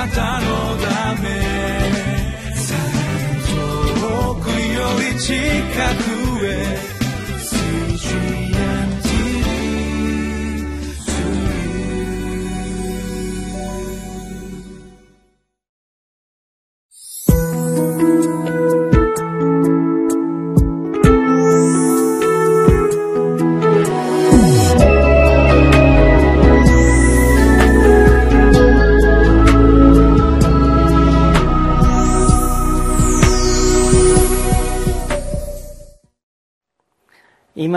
[0.00, 0.46] なたの
[0.78, 1.28] ため。
[4.00, 5.34] 遠くより近
[6.04, 6.09] く。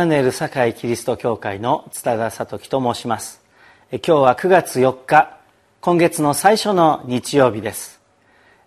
[0.03, 3.41] イマネル堺キリスト教会の津田聡樹と申します。
[3.89, 5.37] 今日は9月4日
[5.79, 8.01] 今月の最初の日曜日です、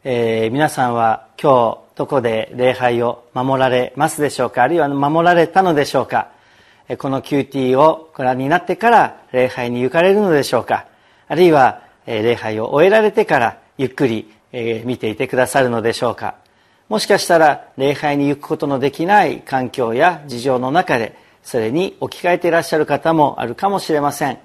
[0.03, 4.63] えー、皆さんは今日どこで礼拝を守られますでしょうか？
[4.63, 6.31] あるいは守られたのでしょうか？
[6.97, 10.87] この QT をご覧になってから礼拝に行かれるのでしょうか？
[11.29, 14.33] あるいは礼拝を終えられてからゆっくり
[14.87, 16.37] 見ていてくださるのでしょうか？
[16.89, 24.39] もしかしたら礼拝に行くことのできない環境や事情の中でそれに置き換えていらっしゃる方もあるかもしれません。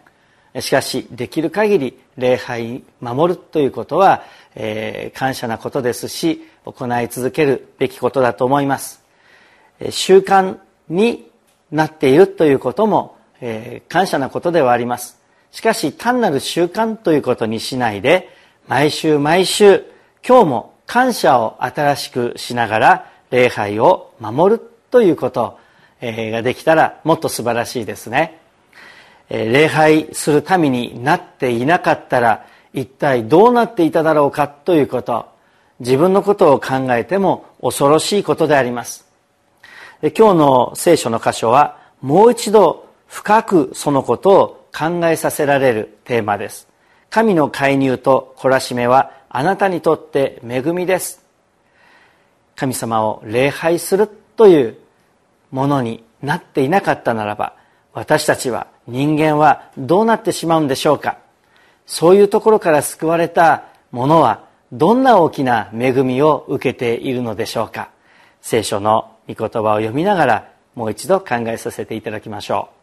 [0.60, 4.22] しかしできる限り礼拝守るということは、
[4.54, 9.02] えー、感謝なことですし行い続けるべきことだと思います。
[9.90, 11.28] 習慣に
[11.72, 15.20] なっているということも、えー、感謝なことではあります。
[15.50, 18.30] しかし単なる習慣ということにしないで
[18.68, 19.84] 毎週毎週
[20.24, 25.61] 今日も感謝を新しくしながら礼拝を守るということ。
[26.02, 28.40] ができたらもっと素晴らしいですね。
[29.30, 35.30] 礼拝するためになっていなかったら一体どうなっていただろうかということ。
[35.80, 39.06] 自分のことを考えても恐ろしいことであります。
[40.02, 46.68] 今日の聖書の箇所はもう一度深くそのことを考えさせられるテーマです。
[47.10, 51.24] 神の介入と懲らしめはあなたにとって恵みです。
[52.56, 54.78] 神様を礼拝するという
[55.52, 57.54] ものになっていなかったならば
[57.94, 61.18] 私たちは人間はどうなってしまうんでしょうか。
[61.86, 67.90] そういうところから救われた者はどんな大きな恵みを受けているのでしょうか。
[68.42, 72.82] 聖書の御言葉を読みながらもう一度考えさせていただきましょう。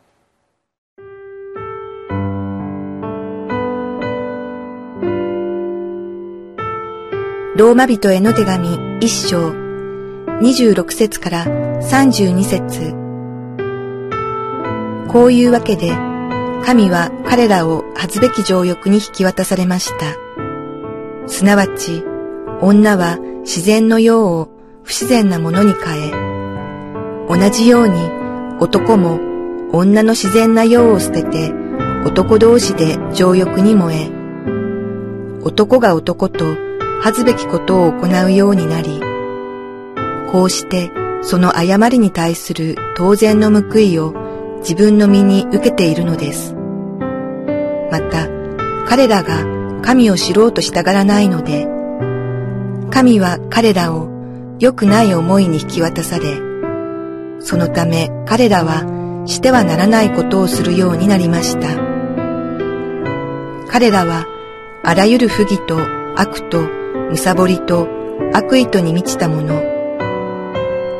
[7.58, 12.94] ローマ人への手紙一章26節から32節
[15.08, 15.90] こういうわけで
[16.64, 20.16] 神は彼らを恥ずべき情欲に引き渡されました。
[21.28, 22.04] すなわち
[22.60, 24.48] 女は自然の用を
[24.82, 26.10] 不自然なものに変え、
[27.28, 28.10] 同じように
[28.60, 29.20] 男も
[29.72, 31.52] 女の自然な用を捨てて
[32.04, 34.10] 男同士で情欲に燃え、
[35.44, 36.44] 男が男と
[37.00, 39.00] 恥ずべきことを行うようになり、
[40.32, 40.90] こうして
[41.22, 44.14] その誤りに対する当然の報いを
[44.60, 46.54] 自分の身に受けているのです。
[47.90, 48.28] また、
[48.86, 49.44] 彼らが
[49.82, 51.66] 神を知ろうとしたがらないので、
[52.90, 54.08] 神は彼らを
[54.58, 56.40] 良くない思いに引き渡され、
[57.40, 61.68] そのため彼らはしてはならないことをするようになりました。
[63.68, 64.26] 彼らは
[64.82, 65.78] あらゆる不義と
[66.16, 66.62] 悪と
[67.10, 67.88] むさぼりと
[68.32, 69.77] 悪意とに満ちたもの、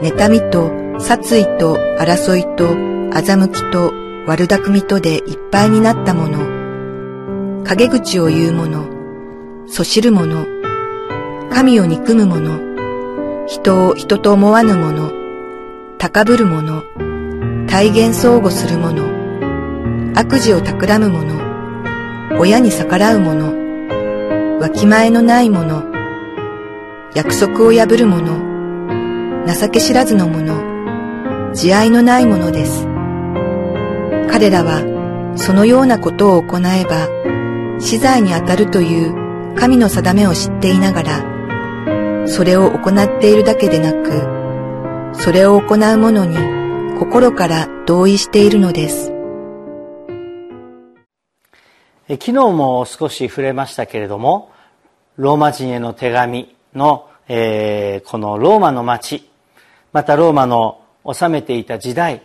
[0.00, 2.75] 妬みと殺意と争いと
[3.10, 3.92] 欺きと
[4.26, 8.86] 悪巧みとでいっぱいになったもの、陰口を言う者、
[9.66, 10.47] そしる者、
[11.50, 15.10] 神を憎む者、人を人と思わぬ者、
[15.98, 16.84] 高ぶる者、
[17.66, 19.03] 体現相互する者、
[20.15, 25.82] 悪事を企む者、親に逆らう者、わきまえのない者、
[27.15, 28.47] 約束を破る者、
[29.54, 32.84] 情け知らずの者、慈愛のない者です。
[34.31, 34.82] 彼らは
[35.36, 37.09] そのようなことを行えば
[37.81, 46.36] 死罪にあたるという神の定めを知っていながら、それを行っているだけでなく、それを行う者に
[46.98, 49.15] 心から同意しているのです。
[52.06, 54.53] 昨日も少し触れましたけれども、
[55.16, 59.28] ローマ人への手紙の、えー、このローマの町
[59.92, 62.22] またローマの治めていた時代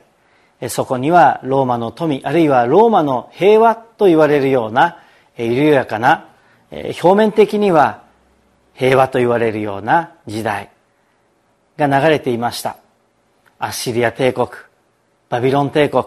[0.69, 4.99] そこにはローマの富あるいはローマの平和と言われるような
[5.37, 6.29] 緩やかな
[6.71, 8.03] 表面的には
[8.73, 10.69] 平和と言われるような時代
[11.77, 12.77] が流れていました。
[13.59, 14.49] アッシリア帝国
[15.29, 16.03] バビロン帝国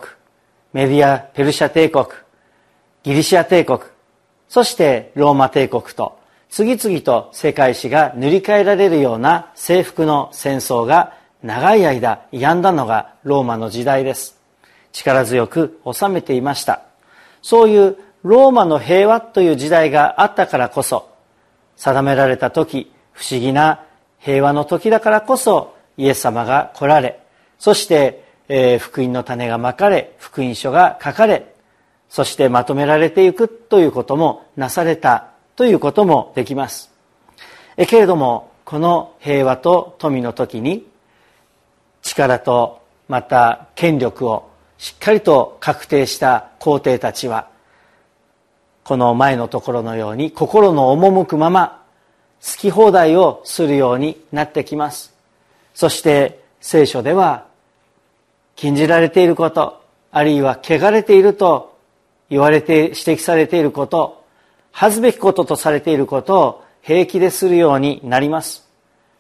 [0.75, 2.07] メディア・ペルシャ帝国
[3.03, 3.81] ギリシア帝国
[4.49, 6.19] そしてローマ帝国と
[6.51, 11.15] 次々と世界史が塗り替えられるような征服の戦争が
[11.47, 14.37] 長い間止んだのがローマの時代です。
[14.93, 16.83] 力強く治めていました。
[17.41, 21.09] そういうローマの平和という時代があったからこそ
[21.77, 23.85] 定められた時不思議な
[24.19, 27.21] 平和の時だからこそイエス様が来られ
[27.61, 31.55] そして、えー、福音の種がまかれ福音書が書かれ
[32.09, 36.91] そしてまとめられていくということもなされたということもできます。
[37.77, 40.85] えけれどもこの平和と富の時に
[42.15, 47.49] 力とまた権力をしっかりと確定した皇帝たちは
[48.85, 51.83] この前のところのように心の赴くまま
[52.41, 55.15] 好き放題をするようになってきます。
[55.75, 57.47] そして聖書では
[58.55, 59.83] 禁じられていること
[60.13, 61.77] あるいは汚れていると
[62.31, 64.25] 言われて指摘されていること
[64.71, 68.69] 恥ずべきこととされていることを平気でするようになります。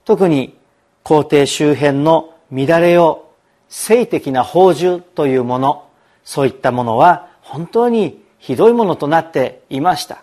[0.04, 0.56] 特に
[1.02, 3.30] 皇帝周辺の乱れを
[3.68, 5.88] 性的な宝珠というもの
[6.24, 10.22] そういったものは本当にひどいものとなっていました。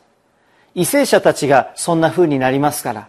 [0.75, 3.07] 為政者たちがそんな風になりますから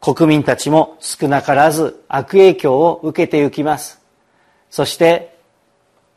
[0.00, 4.00] 国民たちも少なからず悪影響を受けてゆきます。
[4.70, 5.36] そして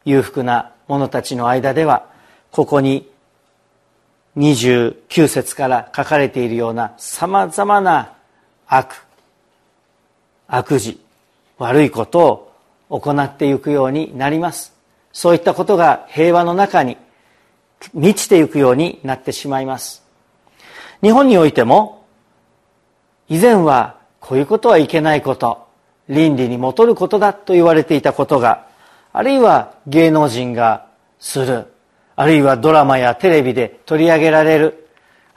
[0.03, 2.07] 裕福な者たちの間では
[2.51, 3.09] ここに
[4.37, 8.13] 29節から書かれているようなさまざまな
[8.67, 8.95] 悪
[10.47, 10.99] 悪事
[11.57, 12.48] 悪いことを
[12.89, 14.73] 行っていくようになります。
[15.13, 16.97] そういったことが平和の中に
[17.93, 20.03] 満ちていくようになってしまいます。
[21.01, 22.05] 日本においても
[23.29, 25.67] 以前はこういうことはいけないこと
[26.09, 28.67] 倫理に戻ることだと言われていたことが
[29.13, 30.87] あるいは芸能人が
[31.19, 31.67] する
[32.15, 34.87] あるいはドラマやテレビで取り上げられる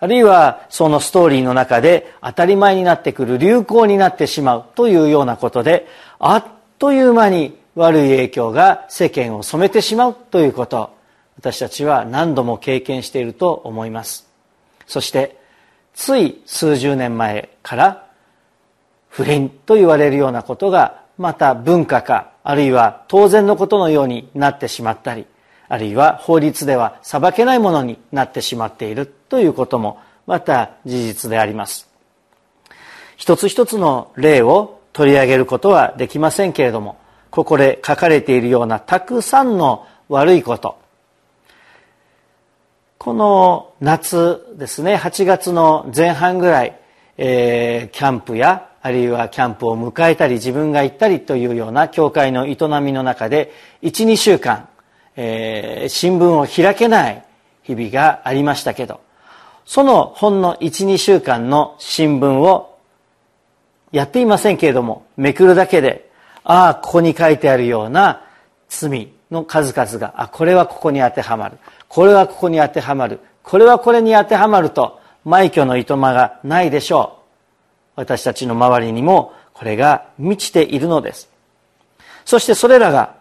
[0.01, 5.87] あるいはそのストーリーの中で当たり前になってくる流行になってしまうというようなことで
[6.19, 6.45] あっ
[6.83, 10.91] という間に悪い影響が世間を染めてしまうということ。
[11.37, 14.29] 私たちは何度も経験していると思います。
[14.89, 15.39] そして
[15.95, 18.09] つい数十年前から
[19.09, 25.25] 不倫と言われるようなことがまた文化かあるいは当然のことのようになってしまったり
[25.69, 31.89] あるいは法律では裁けないものになってしまっているということもまた事実であります。
[33.17, 36.97] 一つ一つの例を取り上げることはできませんけれども
[37.31, 40.81] ここで書かれているようなたくさんの悪いこと。
[42.99, 46.79] この夏ですね8月の前半ぐらい、
[47.17, 53.53] えー、キャンプやあるいはキャンプを迎えたり自分が行ったりというような教会の営みの中で
[53.83, 54.69] 12週間
[55.17, 57.25] えー、新聞を開けない
[57.63, 59.01] 日々がありましたけど
[59.65, 62.72] そのほんの12週間の新聞を
[63.93, 66.11] やっていませんけれどもめくるだけで
[66.45, 68.25] ああここに書いてあるような
[68.69, 71.59] 罪の数々があこれはここに当てはまる
[71.89, 77.23] これはここに当てはまるこれはこれに当てはまると枚挙のいとまがないでしょう。
[77.97, 81.29] 私たちの周りにもこれが満ちているのです。
[82.25, 83.15] そしてそれらが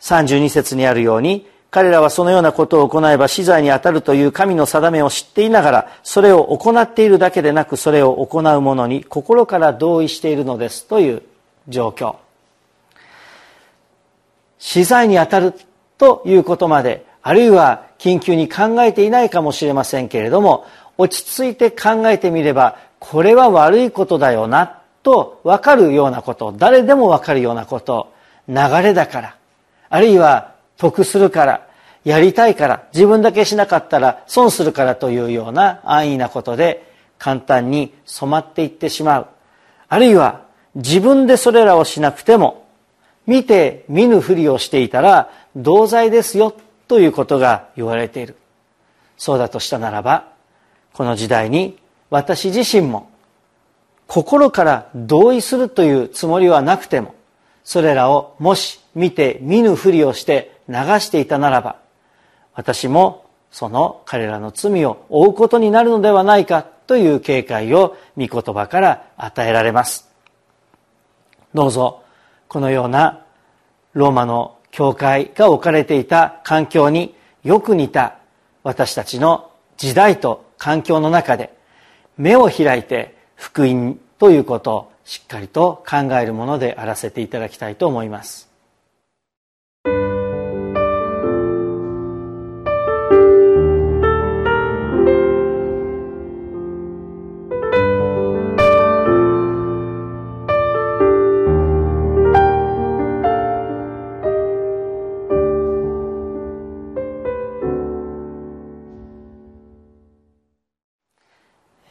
[0.00, 11.22] 32節にあるように彼らはそのようなことを行えば死罪に当たるという神の定めを知っていながらそれを行っているだけでなくそれを行う者に心から同意しているのですという
[11.68, 12.16] 状況。
[14.58, 15.54] 死罪に当たる
[15.98, 20.66] ということまであるいは緊急に考えていないかもしれませんけれども
[20.98, 28.12] 落ち着いて考えてみればこれは悪いことだよなと分かるようなこと誰でも分かるようなこと
[28.48, 29.36] 流れだから
[29.88, 31.66] あるいは得するから
[32.04, 39.26] やりたいから自分だけしなかったら損するからというような安易なことで簡単に染まっていってしまう。
[39.88, 40.42] あるいは
[40.74, 42.66] 自分でそれらをしなくても
[43.26, 46.54] 見て見ぬふりをしていたら同罪ですよ
[46.86, 48.36] ということが言われている。
[49.16, 50.28] そうだとしたならば
[50.92, 51.78] この時代に
[52.10, 53.10] 私自身も
[54.06, 57.14] 心から同意するというつもりはなくても
[57.64, 61.76] それらをもし見て見ぬふりをして流していたならば
[62.54, 70.08] 私もその彼らの罪を負うことになるのではないかという警戒を御言葉から与えられます。
[71.54, 72.02] どうぞ
[72.48, 73.24] このような
[73.94, 78.18] ローマの教会が置かれていた環境によく似た
[78.62, 81.56] 私たちの時代と環境の中で
[82.18, 88.55] 目を開いて福音ということをしっかりと考えるものであらせていただきたいと思います。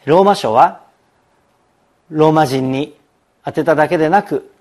[0.06, 0.84] ローマ書は
[2.10, 2.96] ローマ人に
[3.44, 4.52] 当てただけでなく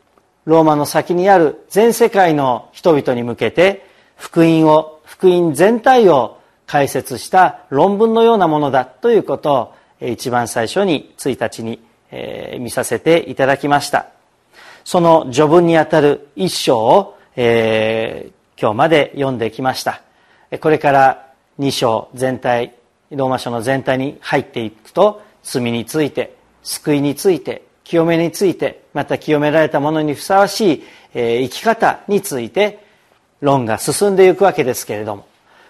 [0.47, 3.87] ローマの先にある全世界の人々に向けて
[4.17, 11.81] 福音を福音全体を解説した論文のようなものだということを一番最初に1日に
[12.59, 14.07] 見させていただきました。
[14.85, 20.03] その序文にあたる一章を、えー、今日まで読んできました。
[20.61, 22.75] これから2章全体
[23.11, 26.35] ローマ書の全体に入っていくと罪について
[26.65, 30.85] 救いについて清めについてまた清められたものにふさわしい、
[31.15, 32.85] え生き方について
[33.41, 35.29] 論が進んでいくわけですけれども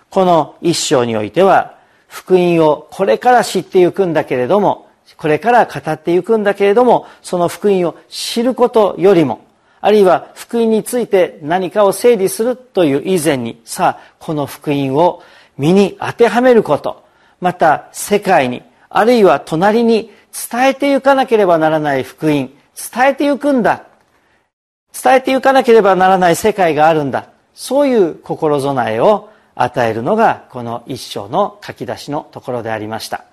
[0.09, 1.77] この一章においては
[2.07, 9.45] 福音をこれから知っていくんだけれどもこれから語っていくんだけれどもその福音を知ることよりも
[9.81, 15.23] あるいは福音について何かを整理するという以前にさあこの福音を
[15.59, 17.05] 身に当てはめること
[17.41, 18.63] また世界に
[18.97, 20.13] あるいは隣に
[20.51, 23.87] 伝えていかなければならない福音伝えていくんだ。
[25.03, 27.31] 伝えていかなければならない世界があるんだ。
[27.55, 33.25] そういう心備えを与えるのがこの一章の書き出しのところでありました。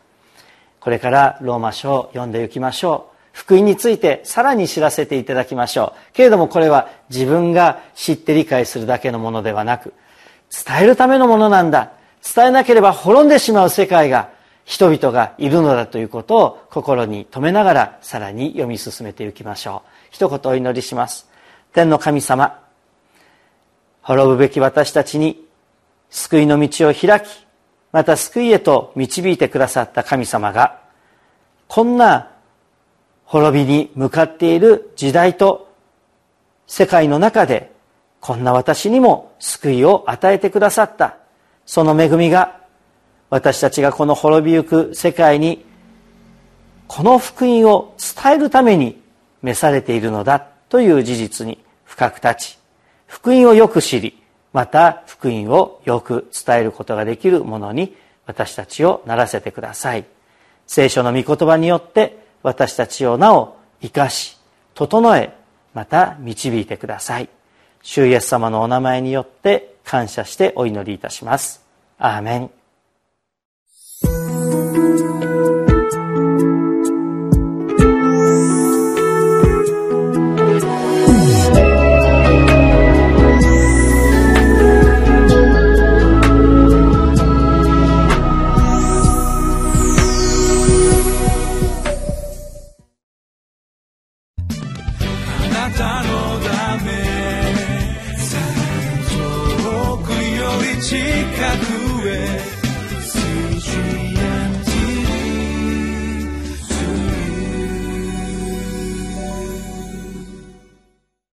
[0.79, 3.17] これからローマ書を読んでいきましょう。
[3.31, 6.13] 福音についてさらに知らせていただきましょう。
[6.13, 9.93] けれどもこれは自分が知って理解するだけのものではなく
[10.65, 11.91] 伝えるためのものなんだ。
[12.35, 19.89] 伝えなければ滅んでしまう世界が人々がいるのだということを心に留めながらさらに読み進めていきましょう。
[20.11, 21.27] 一言お祈りします。
[21.73, 22.59] 天の神様
[24.01, 25.45] 滅ぶべき私たちに
[26.09, 27.45] 救いの道を開き
[27.91, 30.79] また救いへと導いてくださった神様が
[31.67, 32.31] こんな
[33.25, 35.73] 滅びに向かっている時代と
[36.67, 37.71] 世界の中で
[38.19, 41.17] こんな私にも救いを与えてくださった。
[41.65, 42.60] その恵みが
[43.31, 45.65] 私たちがこの滅びゆく世界に
[46.87, 49.01] この福音を伝えるために
[49.41, 52.59] 召されているのだという事実に深く立ち
[53.07, 54.21] 福音をよく知り
[54.51, 57.95] また福音をよく伝えることができるものに
[58.25, 60.05] 私たちをならせてください。
[60.67, 64.37] 聖書の御言葉によって私たちをなお生かし
[64.73, 65.33] 整え
[65.73, 67.29] また導いてください。
[67.81, 71.65] 主イエス様のお名前によって感謝してお祈りいたします。
[71.97, 72.60] アーメン。